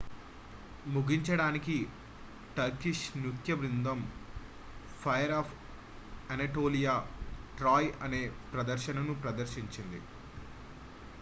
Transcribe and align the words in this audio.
"ముగించడానికి 0.85 1.75
టర్కిష్ 2.57 3.03
నృత్య 3.17 3.55
బృందం 3.55 3.99
ఫైర్ 5.01 5.33
ఆఫ్ 5.33 5.53
అనటోలియా 6.29 6.95
"ట్రాయ్" 7.57 7.91
అనే 8.01 8.23
ప్రదర్శనను 8.53 9.15
ప్రదర్శించింది. 9.21 10.01